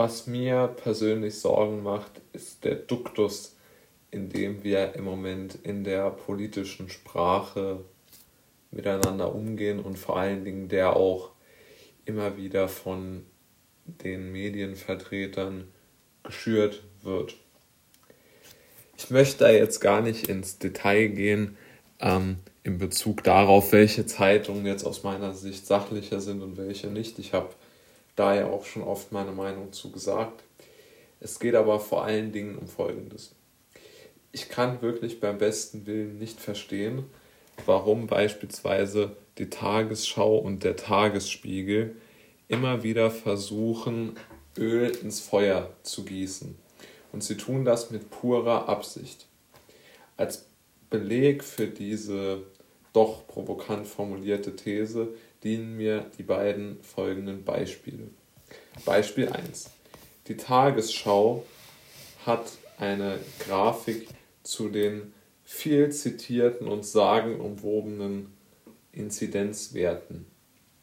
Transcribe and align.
was 0.00 0.26
mir 0.26 0.74
persönlich 0.82 1.38
Sorgen 1.40 1.82
macht, 1.82 2.22
ist 2.32 2.64
der 2.64 2.76
Duktus, 2.76 3.54
in 4.10 4.30
dem 4.30 4.64
wir 4.64 4.94
im 4.94 5.04
Moment 5.04 5.58
in 5.62 5.84
der 5.84 6.08
politischen 6.08 6.88
Sprache 6.88 7.84
miteinander 8.70 9.34
umgehen 9.34 9.78
und 9.78 9.98
vor 9.98 10.16
allen 10.16 10.42
Dingen 10.42 10.68
der 10.68 10.96
auch 10.96 11.32
immer 12.06 12.38
wieder 12.38 12.66
von 12.66 13.26
den 13.84 14.32
Medienvertretern 14.32 15.68
geschürt 16.22 16.82
wird. 17.02 17.34
Ich 18.96 19.10
möchte 19.10 19.44
da 19.44 19.50
jetzt 19.50 19.80
gar 19.80 20.00
nicht 20.00 20.28
ins 20.28 20.56
Detail 20.56 21.08
gehen 21.08 21.58
ähm, 21.98 22.38
in 22.62 22.78
Bezug 22.78 23.22
darauf, 23.22 23.72
welche 23.72 24.06
Zeitungen 24.06 24.64
jetzt 24.64 24.84
aus 24.84 25.02
meiner 25.02 25.34
Sicht 25.34 25.66
sachlicher 25.66 26.22
sind 26.22 26.40
und 26.40 26.56
welche 26.56 26.86
nicht. 26.86 27.18
Ich 27.18 27.34
habe 27.34 27.50
da 28.16 28.34
ja 28.34 28.46
auch 28.46 28.64
schon 28.64 28.82
oft 28.82 29.12
meine 29.12 29.32
Meinung 29.32 29.72
zu 29.72 29.90
gesagt. 29.90 30.42
Es 31.20 31.38
geht 31.38 31.54
aber 31.54 31.80
vor 31.80 32.04
allen 32.04 32.32
Dingen 32.32 32.56
um 32.56 32.66
Folgendes. 32.66 33.34
Ich 34.32 34.48
kann 34.48 34.80
wirklich 34.82 35.20
beim 35.20 35.38
besten 35.38 35.86
Willen 35.86 36.18
nicht 36.18 36.40
verstehen, 36.40 37.04
warum 37.66 38.06
beispielsweise 38.06 39.16
die 39.38 39.50
Tagesschau 39.50 40.38
und 40.38 40.64
der 40.64 40.76
Tagesspiegel 40.76 41.96
immer 42.48 42.82
wieder 42.82 43.10
versuchen, 43.10 44.16
Öl 44.58 44.90
ins 45.02 45.20
Feuer 45.20 45.70
zu 45.82 46.04
gießen. 46.04 46.56
Und 47.12 47.24
sie 47.24 47.36
tun 47.36 47.64
das 47.64 47.90
mit 47.90 48.10
purer 48.10 48.68
Absicht. 48.68 49.26
Als 50.16 50.46
Beleg 50.90 51.44
für 51.44 51.68
diese 51.68 52.42
doch 52.92 53.26
provokant 53.28 53.86
formulierte 53.86 54.56
These 54.56 55.08
dienen 55.42 55.76
mir 55.76 56.06
die 56.18 56.22
beiden 56.22 56.82
folgenden 56.82 57.44
Beispiele. 57.44 58.08
Beispiel 58.84 59.28
1. 59.28 59.70
Die 60.28 60.36
Tagesschau 60.36 61.44
hat 62.26 62.52
eine 62.78 63.18
Grafik 63.40 64.08
zu 64.42 64.68
den 64.68 65.12
viel 65.44 65.90
zitierten 65.90 66.68
und 66.68 66.84
sagenumwobenen 66.84 68.32
Inzidenzwerten 68.92 70.26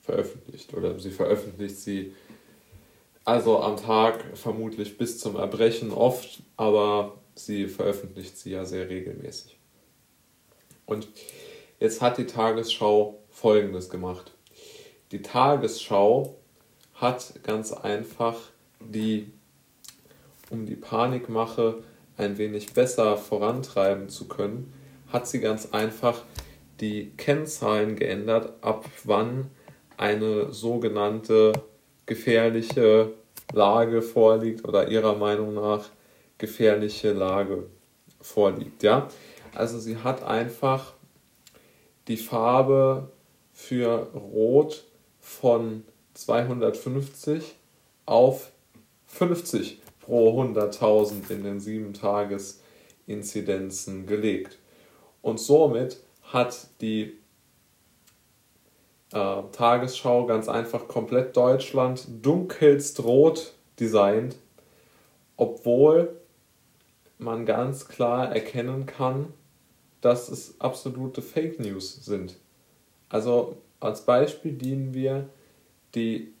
veröffentlicht. 0.00 0.74
Oder 0.74 0.98
sie 0.98 1.10
veröffentlicht 1.10 1.76
sie 1.76 2.14
also 3.24 3.60
am 3.60 3.76
Tag 3.76 4.36
vermutlich 4.36 4.98
bis 4.98 5.18
zum 5.18 5.36
Erbrechen 5.36 5.92
oft, 5.92 6.42
aber 6.56 7.18
sie 7.34 7.68
veröffentlicht 7.68 8.36
sie 8.36 8.50
ja 8.50 8.64
sehr 8.64 8.88
regelmäßig. 8.88 9.56
Und 10.86 11.08
jetzt 11.78 12.02
hat 12.02 12.18
die 12.18 12.26
Tagesschau 12.26 13.18
Folgendes 13.30 13.88
gemacht. 13.88 14.32
Die 15.12 15.20
Tagesschau 15.20 16.36
hat 16.94 17.34
ganz 17.42 17.70
einfach 17.70 18.34
die, 18.80 19.30
um 20.48 20.64
die 20.64 20.74
Panikmache 20.74 21.82
ein 22.16 22.38
wenig 22.38 22.72
besser 22.72 23.18
vorantreiben 23.18 24.08
zu 24.08 24.26
können, 24.26 24.72
hat 25.12 25.28
sie 25.28 25.40
ganz 25.40 25.72
einfach 25.72 26.22
die 26.80 27.10
Kennzahlen 27.18 27.94
geändert, 27.96 28.54
ab 28.62 28.86
wann 29.04 29.50
eine 29.98 30.50
sogenannte 30.50 31.52
gefährliche 32.06 33.12
Lage 33.52 34.00
vorliegt 34.00 34.66
oder 34.66 34.88
ihrer 34.88 35.14
Meinung 35.14 35.52
nach 35.52 35.90
gefährliche 36.38 37.12
Lage 37.12 37.66
vorliegt. 38.22 38.82
Ja? 38.82 39.08
Also 39.54 39.78
sie 39.78 39.98
hat 39.98 40.22
einfach 40.22 40.94
die 42.08 42.16
Farbe 42.16 43.10
für 43.52 44.10
Rot 44.14 44.86
von 45.22 45.84
250 46.12 47.54
auf 48.04 48.52
50 49.06 49.80
pro 50.00 50.38
100.000 50.42 51.30
in 51.30 51.44
den 51.44 51.58
7-Tages-Inzidenzen 51.60 54.06
gelegt. 54.06 54.58
Und 55.22 55.40
somit 55.40 56.02
hat 56.24 56.66
die 56.80 57.16
äh, 59.12 59.42
Tagesschau 59.52 60.26
ganz 60.26 60.48
einfach 60.48 60.88
komplett 60.88 61.36
Deutschland 61.36 62.08
dunkelst 62.20 63.04
rot 63.04 63.52
designt, 63.78 64.34
obwohl 65.36 66.18
man 67.18 67.46
ganz 67.46 67.86
klar 67.86 68.34
erkennen 68.34 68.86
kann, 68.86 69.32
dass 70.00 70.28
es 70.28 70.60
absolute 70.60 71.22
Fake 71.22 71.60
News 71.60 72.04
sind. 72.04 72.36
Also 73.08 73.58
als 73.82 74.04
Beispiel 74.04 74.52
dienen 74.52 74.94
wir 74.94 75.28
die 75.94 76.32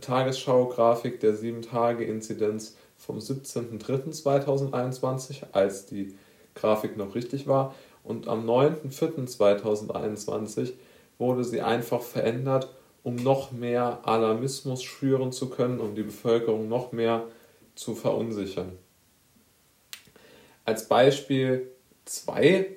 Tagesschau-Grafik 0.00 1.20
der 1.20 1.34
7-Tage-Inzidenz 1.34 2.76
vom 2.96 3.18
17.03.2021, 3.18 5.44
als 5.52 5.84
die 5.86 6.16
Grafik 6.54 6.96
noch 6.96 7.14
richtig 7.14 7.46
war, 7.46 7.74
und 8.04 8.26
am 8.28 8.48
9.04.2021 8.48 10.72
wurde 11.18 11.44
sie 11.44 11.60
einfach 11.62 12.02
verändert, 12.02 12.68
um 13.02 13.16
noch 13.16 13.50
mehr 13.52 14.00
Alarmismus 14.04 14.82
schüren 14.82 15.32
zu 15.32 15.50
können, 15.50 15.80
um 15.80 15.94
die 15.94 16.02
Bevölkerung 16.02 16.68
noch 16.68 16.92
mehr 16.92 17.26
zu 17.74 17.94
verunsichern. 17.94 18.78
Als 20.64 20.88
Beispiel 20.88 21.70
2 22.04 22.76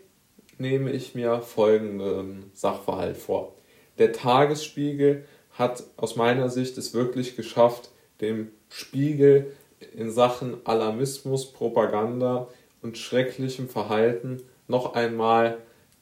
nehme 0.57 0.91
ich 0.91 1.13
mir 1.15 1.41
folgenden 1.41 2.49
Sachverhalt 2.53 3.17
vor. 3.17 3.55
Der 3.97 4.13
Tagesspiegel 4.13 5.25
hat 5.51 5.83
aus 5.97 6.15
meiner 6.15 6.49
Sicht 6.49 6.77
es 6.77 6.93
wirklich 6.93 7.35
geschafft, 7.35 7.89
dem 8.21 8.51
Spiegel 8.69 9.53
in 9.95 10.11
Sachen 10.11 10.65
Alarmismus, 10.65 11.51
Propaganda 11.51 12.47
und 12.81 12.97
schrecklichem 12.97 13.69
Verhalten 13.69 14.41
noch 14.67 14.93
einmal 14.93 15.59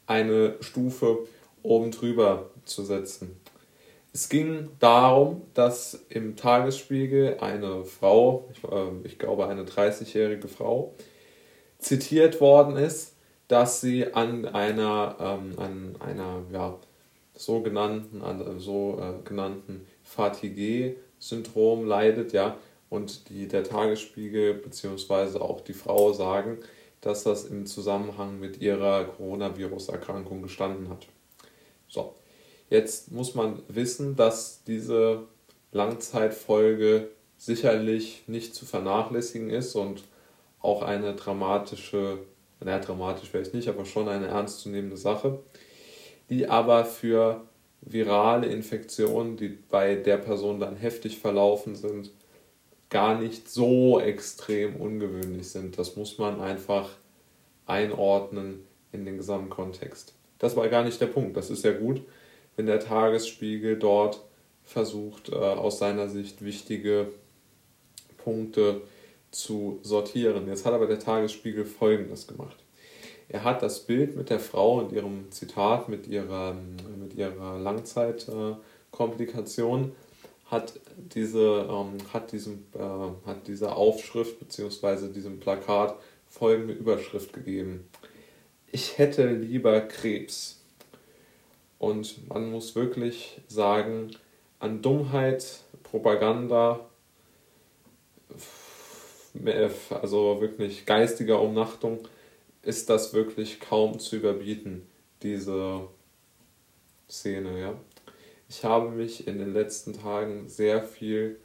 eine 0.07 0.55
Stufe 0.61 1.19
oben 1.61 1.91
drüber 1.91 2.49
zu 2.65 2.83
setzen. 2.83 3.39
Es 4.11 4.29
ging 4.29 4.69
darum, 4.79 5.41
dass 5.55 6.05
im 6.09 6.35
Tagesspiegel 6.35 7.37
eine 7.39 7.83
Frau, 7.83 8.47
ich, 8.51 8.63
äh, 8.63 8.91
ich 9.05 9.17
glaube 9.17 9.47
eine 9.47 9.63
30-jährige 9.63 10.47
Frau, 10.47 10.93
zitiert 11.79 12.39
worden 12.39 12.77
ist, 12.77 13.15
dass 13.47 13.81
sie 13.81 14.13
an 14.13 14.45
einer, 14.45 15.15
ähm, 15.19 15.53
an 15.57 15.95
einer 15.99 16.43
ja, 16.51 16.77
sogenannten, 17.35 18.21
an, 18.21 18.59
so 18.59 18.99
äh, 18.99 19.27
genannten 19.27 19.88
Fatigue-Syndrom 20.03 21.85
leidet, 21.85 22.33
ja, 22.33 22.57
und 22.89 23.29
die, 23.29 23.47
der 23.47 23.63
Tagesspiegel 23.63 24.53
bzw. 24.53 25.39
auch 25.39 25.61
die 25.61 25.73
Frau 25.73 26.13
sagen, 26.13 26.59
dass 27.01 27.23
das 27.23 27.45
im 27.45 27.66
Zusammenhang 27.66 28.39
mit 28.39 28.61
ihrer 28.61 29.05
Coronavirus-Erkrankung 29.05 30.41
gestanden 30.43 30.89
hat. 30.89 31.07
So, 31.88 32.16
jetzt 32.69 33.11
muss 33.11 33.35
man 33.35 33.61
wissen, 33.67 34.16
dass 34.16 34.63
diese 34.63 35.23
Langzeitfolge 35.72 37.09
sicherlich 37.38 38.23
nicht 38.27 38.55
zu 38.55 38.66
vernachlässigen 38.66 39.49
ist 39.49 39.75
und 39.75 40.03
auch 40.61 40.81
eine 40.81 41.13
dramatische, 41.16 42.19
naja, 42.61 42.79
dramatisch 42.79 43.29
vielleicht 43.29 43.53
nicht, 43.53 43.67
aber 43.67 43.85
schon 43.85 44.07
eine 44.07 44.27
ernstzunehmende 44.27 44.97
Sache, 44.97 45.39
die 46.33 46.47
aber 46.47 46.83
für 46.83 47.41
virale 47.81 48.47
Infektionen, 48.47 49.38
die 49.38 49.49
bei 49.49 49.95
der 49.95 50.17
Person 50.17 50.59
dann 50.59 50.75
heftig 50.75 51.19
verlaufen 51.19 51.75
sind, 51.75 52.09
gar 52.89 53.19
nicht 53.19 53.49
so 53.49 53.99
extrem 53.99 54.75
ungewöhnlich 54.75 55.49
sind. 55.49 55.77
Das 55.77 55.95
muss 55.95 56.17
man 56.17 56.41
einfach 56.41 56.89
einordnen 57.67 58.66
in 58.91 59.05
den 59.05 59.17
Gesamtkontext. 59.17 60.13
Das 60.39 60.55
war 60.55 60.67
gar 60.69 60.83
nicht 60.83 60.99
der 60.99 61.07
Punkt. 61.07 61.38
Das 61.38 61.49
ist 61.49 61.63
ja 61.63 61.72
gut, 61.72 62.01
wenn 62.55 62.66
der 62.66 62.79
Tagesspiegel 62.79 63.77
dort 63.77 64.23
versucht, 64.63 65.29
äh, 65.29 65.35
aus 65.35 65.77
seiner 65.77 66.09
Sicht 66.09 66.43
wichtige 66.43 67.09
Punkte 68.17 68.81
zu 69.29 69.79
sortieren. 69.84 70.47
Jetzt 70.47 70.66
hat 70.66 70.73
aber 70.73 70.87
der 70.87 70.99
Tagesspiegel 70.99 71.66
Folgendes 71.66 72.28
gemacht. 72.28 72.62
Er 73.34 73.44
hat 73.44 73.62
das 73.62 73.82
Bild 73.82 74.16
mit 74.16 74.30
der 74.30 74.40
Frau 74.40 74.80
und 74.80 74.94
ihrem 74.94 75.30
Zitat, 75.32 75.90
mit 75.90 76.08
ihrer, 76.08 76.56
mit 76.97 77.16
ihrer 77.16 77.59
Langzeitkomplikation, 77.59 79.91
hat 80.46 80.80
diese, 80.97 81.68
ähm, 81.70 81.97
hat, 82.14 82.32
diesem, 82.32 82.64
äh, 82.74 82.80
hat 83.28 83.47
dieser 83.47 83.76
Aufschrift 83.76 84.40
bzw. 84.40 85.12
diesem 85.12 85.41
Plakat 85.41 85.97
folgende 86.30 86.74
Überschrift 86.74 87.34
gegeben 87.34 87.90
ich 88.74 88.97
hätte 88.97 89.28
lieber 89.28 89.80
Krebs. 89.82 90.59
Und 91.78 92.28
man 92.28 92.52
muss 92.52 92.76
wirklich 92.76 93.40
sagen, 93.47 94.12
an 94.59 94.82
Dummheit, 94.82 95.59
Propaganda, 95.84 96.80
also 99.90 100.41
wirklich 100.41 100.85
geistiger 100.85 101.40
Umnachtung, 101.40 102.00
ist 102.63 102.89
das 102.89 103.13
wirklich 103.13 103.59
kaum 103.59 103.99
zu 103.99 104.15
überbieten, 104.15 104.87
diese 105.21 105.87
Szene. 107.09 107.59
Ja? 107.59 107.79
Ich 108.49 108.63
habe 108.63 108.89
mich 108.89 109.27
in 109.27 109.37
den 109.37 109.53
letzten 109.53 109.93
Tagen 109.93 110.47
sehr 110.47 110.81
viel 110.81 111.39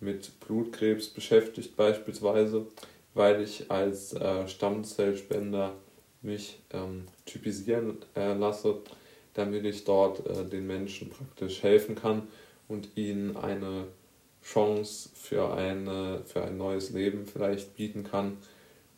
mit 0.00 0.38
Blutkrebs 0.40 1.08
beschäftigt 1.08 1.76
beispielsweise, 1.76 2.66
weil 3.14 3.40
ich 3.42 3.70
als 3.70 4.12
äh, 4.12 4.46
Stammzellspender 4.48 5.74
mich 6.20 6.58
ähm, 6.72 7.04
typisieren 7.24 7.98
äh, 8.16 8.34
lasse, 8.34 8.78
damit 9.34 9.64
ich 9.64 9.84
dort 9.84 10.26
äh, 10.26 10.44
den 10.44 10.66
Menschen 10.66 11.10
praktisch 11.10 11.62
helfen 11.62 11.94
kann 11.94 12.26
und 12.66 12.88
ihnen 12.96 13.36
eine 13.36 13.86
Chance 14.42 15.10
für, 15.14 15.54
eine, 15.54 16.22
für 16.26 16.42
ein 16.42 16.58
neues 16.58 16.90
Leben 16.90 17.24
vielleicht 17.26 17.76
bieten 17.76 18.04
kann 18.04 18.36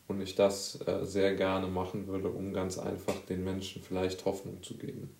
und 0.07 0.21
ich 0.21 0.35
das 0.35 0.79
äh, 0.87 1.05
sehr 1.05 1.35
gerne 1.35 1.67
machen 1.67 2.07
würde, 2.07 2.29
um 2.29 2.53
ganz 2.53 2.77
einfach 2.77 3.15
den 3.29 3.43
Menschen 3.43 3.81
vielleicht 3.81 4.25
Hoffnung 4.25 4.63
zu 4.63 4.75
geben. 4.77 5.15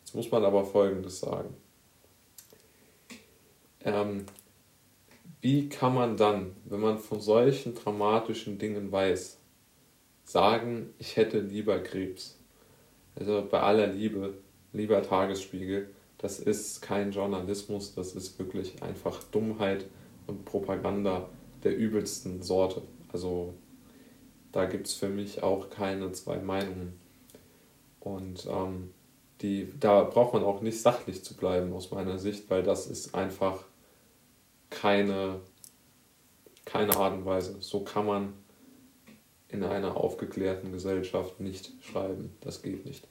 Jetzt 0.00 0.14
muss 0.14 0.30
man 0.30 0.44
aber 0.44 0.64
Folgendes 0.64 1.20
sagen. 1.20 1.54
Ähm, 3.84 4.26
wie 5.40 5.68
kann 5.68 5.94
man 5.94 6.16
dann, 6.16 6.54
wenn 6.64 6.80
man 6.80 6.98
von 6.98 7.20
solchen 7.20 7.74
dramatischen 7.74 8.58
Dingen 8.58 8.92
weiß, 8.92 9.38
sagen, 10.24 10.94
ich 10.98 11.16
hätte 11.16 11.40
lieber 11.40 11.80
Krebs? 11.80 12.38
Also 13.16 13.46
bei 13.50 13.60
aller 13.60 13.88
Liebe, 13.88 14.34
lieber 14.72 15.02
Tagesspiegel, 15.02 15.90
das 16.18 16.38
ist 16.38 16.80
kein 16.80 17.10
Journalismus, 17.10 17.94
das 17.94 18.14
ist 18.14 18.38
wirklich 18.38 18.80
einfach 18.82 19.22
Dummheit 19.24 19.84
und 20.28 20.44
Propaganda 20.44 21.28
der 21.64 21.76
übelsten 21.76 22.42
Sorte. 22.42 22.82
Also 23.12 23.54
da 24.52 24.66
gibt 24.66 24.86
es 24.86 24.94
für 24.94 25.08
mich 25.08 25.42
auch 25.42 25.70
keine 25.70 26.12
zwei 26.12 26.38
Meinungen. 26.38 27.00
Und 28.00 28.46
ähm, 28.46 28.92
die, 29.40 29.68
da 29.80 30.02
braucht 30.04 30.34
man 30.34 30.44
auch 30.44 30.60
nicht 30.60 30.80
sachlich 30.80 31.24
zu 31.24 31.34
bleiben 31.34 31.72
aus 31.72 31.90
meiner 31.90 32.18
Sicht, 32.18 32.48
weil 32.50 32.62
das 32.62 32.86
ist 32.86 33.14
einfach 33.14 33.64
keine, 34.70 35.40
keine 36.64 36.96
Art 36.96 37.14
und 37.14 37.24
Weise. 37.24 37.56
So 37.60 37.80
kann 37.80 38.06
man 38.06 38.34
in 39.48 39.64
einer 39.64 39.96
aufgeklärten 39.96 40.72
Gesellschaft 40.72 41.40
nicht 41.40 41.72
schreiben. 41.82 42.36
Das 42.40 42.62
geht 42.62 42.84
nicht. 42.84 43.06